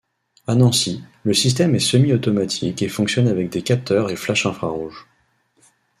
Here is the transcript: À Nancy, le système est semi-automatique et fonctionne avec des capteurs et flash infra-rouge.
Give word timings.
À 0.47 0.55
Nancy, 0.55 1.03
le 1.25 1.33
système 1.35 1.75
est 1.75 1.79
semi-automatique 1.79 2.81
et 2.81 2.89
fonctionne 2.89 3.27
avec 3.27 3.49
des 3.51 3.61
capteurs 3.61 4.09
et 4.09 4.15
flash 4.15 4.47
infra-rouge. 4.47 5.05